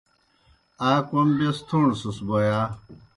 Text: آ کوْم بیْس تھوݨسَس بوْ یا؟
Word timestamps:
آ 0.89 0.91
کوْم 1.07 1.29
بیْس 1.37 1.57
تھوݨسَس 1.67 2.17
بوْ 2.27 2.37
یا؟ 2.47 2.59